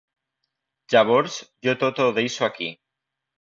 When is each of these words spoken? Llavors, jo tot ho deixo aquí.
Llavors, 0.93 1.35
jo 1.69 1.77
tot 1.85 2.03
ho 2.07 2.09
deixo 2.17 2.49
aquí. 2.49 2.73